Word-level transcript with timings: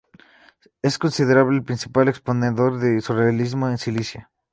Es 0.81 0.97
considerado 0.97 1.51
el 1.51 1.61
principal 1.63 2.07
exponente 2.07 2.59
del 2.59 3.03
surrealismo 3.03 3.69
en 3.69 3.77
Sicilia. 3.77 4.31